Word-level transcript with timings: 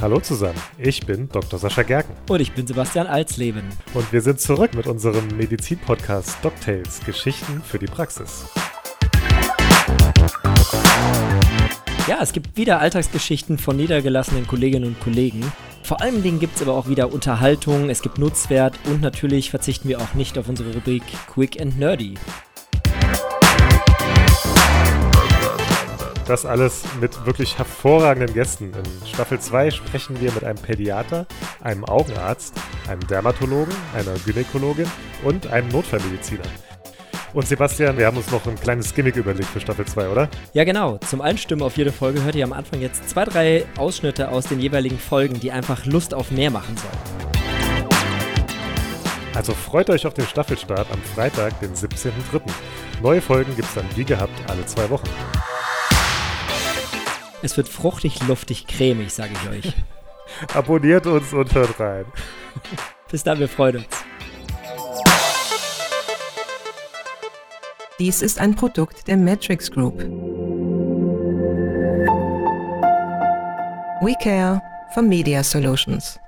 Hallo 0.00 0.18
zusammen, 0.18 0.58
ich 0.78 1.04
bin 1.04 1.28
Dr. 1.28 1.58
Sascha 1.58 1.82
Gerken. 1.82 2.14
Und 2.30 2.40
ich 2.40 2.52
bin 2.52 2.66
Sebastian 2.66 3.06
Alsleben. 3.06 3.64
Und 3.92 4.10
wir 4.14 4.22
sind 4.22 4.40
zurück 4.40 4.72
mit 4.72 4.86
unserem 4.86 5.28
Medizin-Podcast 5.36 6.38
DocTales, 6.42 7.00
Geschichten 7.04 7.60
für 7.62 7.78
die 7.78 7.84
Praxis. 7.84 8.46
Ja, 12.08 12.16
es 12.22 12.32
gibt 12.32 12.56
wieder 12.56 12.80
Alltagsgeschichten 12.80 13.58
von 13.58 13.76
niedergelassenen 13.76 14.46
Kolleginnen 14.46 14.86
und 14.86 15.00
Kollegen. 15.00 15.52
Vor 15.82 16.00
allen 16.00 16.22
Dingen 16.22 16.40
gibt 16.40 16.56
es 16.56 16.62
aber 16.62 16.72
auch 16.72 16.88
wieder 16.88 17.12
Unterhaltung, 17.12 17.90
es 17.90 18.00
gibt 18.00 18.16
Nutzwert 18.16 18.78
und 18.86 19.02
natürlich 19.02 19.50
verzichten 19.50 19.90
wir 19.90 20.00
auch 20.00 20.14
nicht 20.14 20.38
auf 20.38 20.48
unsere 20.48 20.72
Rubrik 20.72 21.02
Quick 21.30 21.60
and 21.60 21.78
Nerdy. 21.78 22.14
Das 26.30 26.46
alles 26.46 26.84
mit 27.00 27.26
wirklich 27.26 27.58
hervorragenden 27.58 28.32
Gästen. 28.32 28.66
In 28.66 29.04
Staffel 29.04 29.40
2 29.40 29.72
sprechen 29.72 30.20
wir 30.20 30.30
mit 30.30 30.44
einem 30.44 30.60
Pädiater, 30.62 31.26
einem 31.60 31.84
Augenarzt, 31.84 32.54
einem 32.88 33.04
Dermatologen, 33.08 33.74
einer 33.96 34.14
Gynäkologin 34.24 34.86
und 35.24 35.48
einem 35.48 35.66
Notfallmediziner. 35.70 36.44
Und 37.32 37.48
Sebastian, 37.48 37.98
wir 37.98 38.06
haben 38.06 38.16
uns 38.16 38.30
noch 38.30 38.46
ein 38.46 38.54
kleines 38.54 38.94
Gimmick 38.94 39.16
überlegt 39.16 39.48
für 39.48 39.58
Staffel 39.58 39.86
2, 39.86 40.08
oder? 40.08 40.28
Ja, 40.52 40.62
genau. 40.62 40.98
Zum 40.98 41.20
Einstimmen 41.20 41.62
auf 41.62 41.76
jede 41.76 41.90
Folge 41.90 42.22
hört 42.22 42.36
ihr 42.36 42.44
am 42.44 42.52
Anfang 42.52 42.80
jetzt 42.80 43.10
zwei, 43.10 43.24
drei 43.24 43.64
Ausschnitte 43.76 44.28
aus 44.28 44.44
den 44.44 44.60
jeweiligen 44.60 45.00
Folgen, 45.00 45.40
die 45.40 45.50
einfach 45.50 45.84
Lust 45.84 46.14
auf 46.14 46.30
mehr 46.30 46.52
machen 46.52 46.76
sollen. 46.76 47.30
Also 49.34 49.52
freut 49.52 49.90
euch 49.90 50.06
auf 50.06 50.14
den 50.14 50.26
Staffelstart 50.26 50.86
am 50.92 51.02
Freitag, 51.02 51.58
den 51.58 51.74
17.03. 51.74 52.40
Neue 53.02 53.20
Folgen 53.20 53.56
gibt 53.56 53.66
es 53.66 53.74
dann 53.74 53.86
wie 53.96 54.04
gehabt 54.04 54.48
alle 54.48 54.64
zwei 54.66 54.88
Wochen. 54.90 55.08
Es 57.42 57.56
wird 57.56 57.68
fruchtig, 57.68 58.26
luftig, 58.28 58.66
cremig, 58.66 59.12
sage 59.12 59.32
ich 59.32 59.50
euch. 59.50 59.74
Abonniert 60.54 61.06
uns 61.06 61.32
und 61.32 61.54
hört 61.54 61.80
rein. 61.80 62.04
Bis 63.10 63.22
dann, 63.22 63.38
wir 63.38 63.48
freuen 63.48 63.78
uns. 63.78 63.86
Dies 67.98 68.22
ist 68.22 68.38
ein 68.38 68.54
Produkt 68.54 69.08
der 69.08 69.16
Matrix 69.16 69.70
Group. 69.70 69.98
We 74.02 74.14
care 74.22 74.62
for 74.94 75.02
Media 75.02 75.42
Solutions. 75.42 76.18